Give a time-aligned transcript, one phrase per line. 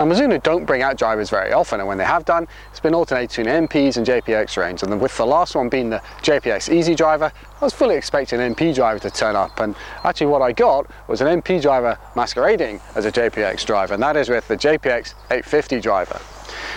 [0.00, 2.94] Now Mizuno don't bring out drivers very often and when they have done, it's been
[2.94, 6.94] alternating between MPs and JPX range and with the last one being the JPX Easy
[6.94, 7.30] driver,
[7.60, 10.90] I was fully expecting an MP driver to turn up and actually what I got
[11.06, 15.12] was an MP driver masquerading as a JPX driver and that is with the JPX
[15.30, 16.18] 850 driver.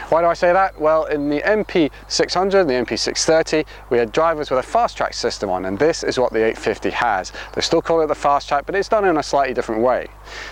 [0.09, 0.79] Why do I say that?
[0.79, 5.65] Well, in the MP600, the MP630, we had drivers with a fast track system on,
[5.65, 7.31] and this is what the 850 has.
[7.53, 10.07] They still call it the fast track, but it's done in a slightly different way.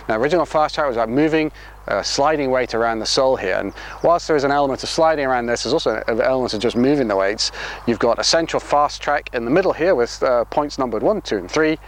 [0.08, 1.52] Now, original fast track was about moving
[1.88, 5.26] uh, sliding weight around the sole here and whilst there is an element of sliding
[5.26, 7.52] around this there's also an element of just moving the weights
[7.88, 11.22] you've got a central fast track in the middle here with uh, points numbered one
[11.22, 11.80] two and three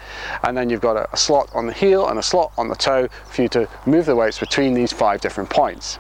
[0.44, 2.76] and then you've got a, a slot on the heel and a slot on the
[2.76, 6.00] toe for you to move the weights between these five different points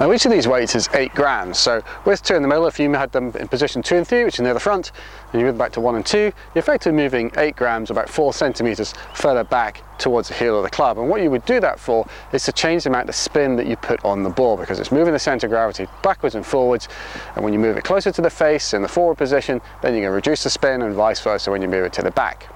[0.00, 2.78] now each of these weights is 8 grams, so with 2 in the middle, if
[2.78, 4.92] you had them in position 2 and 3, which is near the front,
[5.32, 8.32] and you move back to 1 and 2, you're effectively moving 8 grams, about 4
[8.32, 10.98] centimetres further back towards the heel of the club.
[10.98, 13.66] And what you would do that for is to change the amount of spin that
[13.66, 16.88] you put on the ball, because it's moving the centre of gravity backwards and forwards,
[17.34, 20.02] and when you move it closer to the face in the forward position, then you
[20.02, 22.48] can reduce the spin and vice versa when you move it to the back.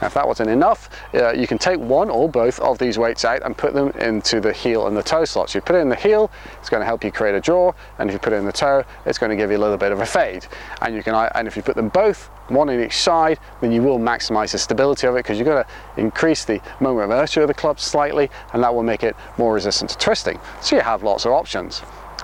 [0.00, 3.24] Now, if that wasn't enough, uh, you can take one or both of these weights
[3.24, 5.54] out and put them into the heel and the toe slots.
[5.54, 8.08] You put it in the heel, it's going to help you create a draw, and
[8.08, 9.92] if you put it in the toe, it's going to give you a little bit
[9.92, 10.46] of a fade.
[10.80, 13.82] And you can, and if you put them both, one on each side, then you
[13.82, 17.42] will maximize the stability of it because you're going to increase the moment of inertia
[17.42, 20.38] of the club slightly, and that will make it more resistant to twisting.
[20.60, 21.82] So you have lots of options.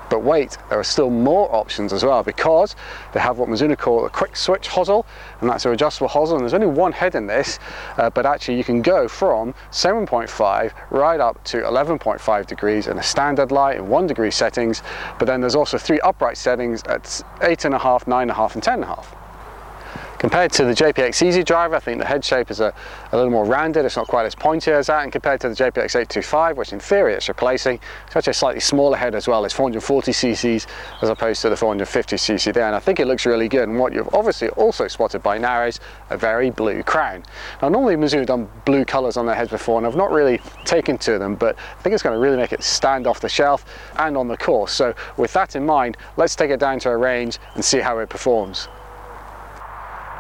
[0.09, 2.77] But wait, there are still more options as well because
[3.13, 5.05] they have what Mizuno call a quick switch hosel,
[5.41, 7.59] and that's an adjustable hosel, and there's only one head in this,
[7.97, 13.03] uh, but actually you can go from 7.5 right up to 11.5 degrees in a
[13.03, 14.83] standard light in one degree settings,
[15.19, 17.03] but then there's also three upright settings at
[17.41, 19.26] 8.5, 9.5 and 10.5.
[20.27, 22.75] Compared to the JPX Easy driver, I think the head shape is a,
[23.13, 25.55] a little more rounded, it's not quite as pointy as that, and compared to the
[25.55, 27.79] JPX 825, which in theory it's replacing,
[28.09, 30.67] it's actually a slightly smaller head as well, it's 440 cc's
[31.01, 33.79] as opposed to the 450 cc there, and I think it looks really good, and
[33.79, 35.79] what you've obviously also spotted by now is
[36.11, 37.23] a very blue crown.
[37.63, 40.41] Now normally Mizuno have done blue colours on their heads before, and I've not really
[40.65, 43.29] taken to them, but I think it's going to really make it stand off the
[43.29, 43.65] shelf
[43.99, 46.97] and on the course, so with that in mind, let's take it down to a
[46.97, 48.67] range and see how it performs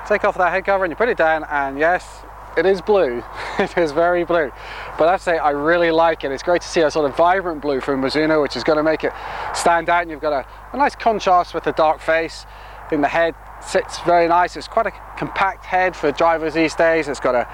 [0.06, 2.22] take off that head cover and you put it down and yes
[2.56, 3.22] it is blue.
[3.58, 4.50] It is very blue.
[4.98, 6.32] But I say I really like it.
[6.32, 8.82] It's great to see a sort of vibrant blue from Mizuno which is going to
[8.82, 9.12] make it
[9.54, 10.02] stand out.
[10.02, 12.44] And you've got a, a nice contrast with the dark face
[12.84, 13.34] I think the head.
[13.62, 14.54] Sits very nice.
[14.56, 17.08] It's quite a compact head for drivers these days.
[17.08, 17.48] It's got a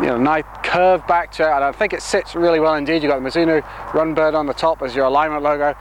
[0.00, 1.52] you know nice curve back to it.
[1.52, 3.02] And I think it sits really well indeed.
[3.02, 3.62] You've got the Mizuno
[3.92, 5.74] Runbird on the top as your alignment logo.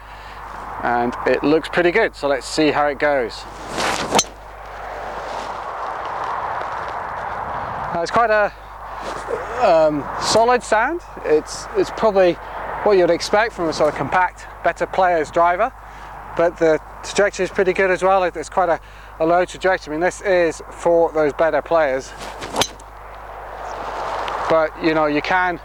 [0.81, 2.15] And it looks pretty good.
[2.15, 3.43] So let's see how it goes
[7.91, 8.53] Uh, it's quite a
[9.65, 11.01] um, solid sound.
[11.25, 12.33] It's, it's probably
[12.83, 15.73] what you'd expect from a sort of compact, better player's driver,
[16.37, 18.23] but the trajectory is pretty good as well.
[18.23, 18.79] It's quite a,
[19.19, 19.91] a low trajectory.
[19.91, 22.11] I mean, this is for those better players,
[24.51, 25.59] but you know, you can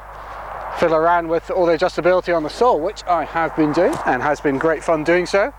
[0.78, 4.22] fiddle around with all the adjustability on the sole, which I have been doing and
[4.22, 5.52] has been great fun doing so.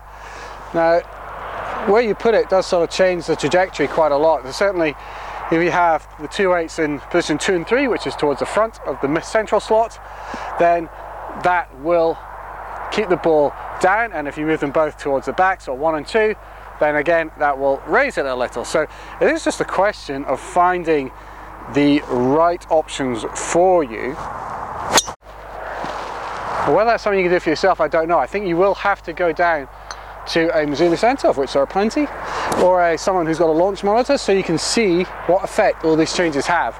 [0.74, 0.98] Now,
[1.86, 4.42] where you put it does sort of change the trajectory quite a lot.
[4.42, 4.96] There's certainly
[5.52, 8.46] if you have the two weights in position two and three, which is towards the
[8.46, 9.98] front of the central slot,
[10.58, 10.88] then
[11.44, 12.18] that will
[12.90, 14.12] keep the ball down.
[14.12, 16.34] And if you move them both towards the back, so one and two,
[16.80, 18.64] then again, that will raise it a little.
[18.64, 18.86] So
[19.20, 21.12] it is just a question of finding
[21.74, 24.14] the right options for you.
[26.66, 28.18] Whether that's something you can do for yourself, I don't know.
[28.18, 29.68] I think you will have to go down
[30.28, 32.08] to a Mizuno Center, of which there are plenty,
[32.62, 35.96] or a, someone who's got a launch monitor so you can see what effect all
[35.96, 36.74] these changes have.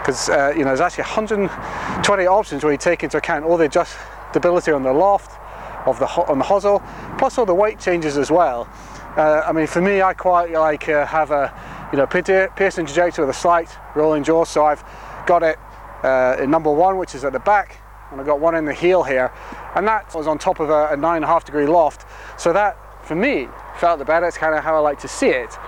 [0.00, 3.68] Because uh, you know there's actually 120 options where you take into account all the
[3.68, 5.40] adjustability on the loft,
[5.86, 6.82] of the on the hosel,
[7.18, 8.68] plus all the weight changes as well.
[9.16, 11.52] Uh, I mean, for me, I quite like uh, have a
[11.92, 14.84] you know piercing trajectory with a slight rolling jaw, so I've
[15.26, 15.58] got it
[16.02, 17.80] uh, in number one, which is at the back,
[18.10, 19.32] and I've got one in the heel here,
[19.74, 22.06] and that was on top of a, a nine and a half degree loft.
[22.38, 22.76] So that
[23.10, 23.48] for me,
[23.78, 24.24] felt the better.
[24.28, 25.58] It's kind of how I like to see it.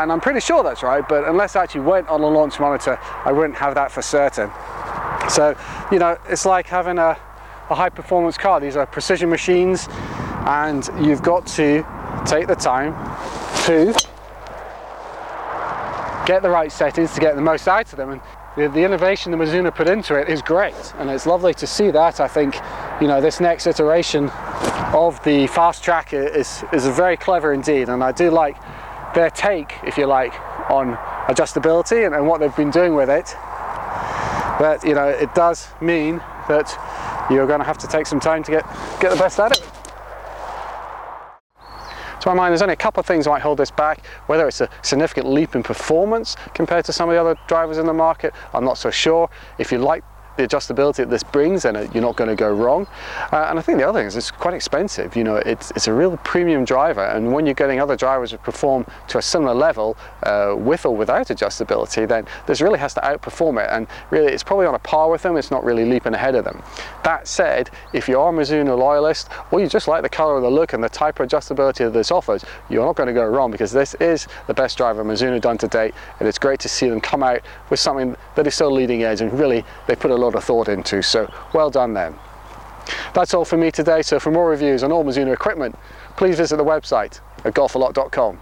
[0.00, 2.98] And I'm pretty sure that's right, but unless I actually went on a launch monitor,
[3.24, 4.50] I wouldn't have that for certain.
[5.30, 5.56] So,
[5.92, 7.16] you know, it's like having a,
[7.70, 8.58] a high performance car.
[8.58, 9.86] These are precision machines,
[10.44, 11.86] and you've got to
[12.26, 12.94] take the time
[13.66, 13.94] to
[16.26, 18.10] get the right settings to get the most out of them.
[18.10, 18.20] And
[18.56, 21.92] the, the innovation that Mizuno put into it is great, and it's lovely to see
[21.92, 22.18] that.
[22.18, 22.56] I think,
[23.00, 24.32] you know, this next iteration
[24.94, 28.56] of the fast track is, is very clever indeed and I do like
[29.14, 30.32] their take if you like
[30.70, 30.96] on
[31.26, 33.34] adjustability and, and what they've been doing with it
[34.58, 36.76] but you know it does mean that
[37.30, 38.66] you're going to have to take some time to get,
[39.00, 39.62] get the best of it.
[42.20, 44.46] To my mind, there's only a couple of things that might hold this back, whether
[44.46, 47.94] it's a significant leap in performance compared to some of the other drivers in the
[47.94, 49.30] market, I'm not so sure.
[49.58, 50.04] If you like
[50.36, 52.86] the adjustability that this brings and you're not going to go wrong.
[53.32, 55.16] Uh, and I think the other thing is it's quite expensive.
[55.16, 58.38] You know, it's, it's a real premium driver and when you're getting other drivers who
[58.38, 63.00] perform to a similar level uh, with or without adjustability, then this really has to
[63.00, 66.14] outperform it and really it's probably on a par with them, it's not really leaping
[66.14, 66.62] ahead of them.
[67.04, 70.42] That said, if you are a Mizuno loyalist or you just like the color of
[70.42, 73.26] the look and the type of adjustability that this offers, you're not going to go
[73.26, 76.68] wrong because this is the best driver Mizuno done to date and it's great to
[76.68, 80.10] see them come out with something that is so leading edge and really they put
[80.10, 81.02] a lot of thought into.
[81.02, 82.14] So well done then.
[83.14, 84.02] That's all for me today.
[84.02, 85.76] So for more reviews on all Mizuno equipment,
[86.16, 88.40] please visit the website at golfalot.com.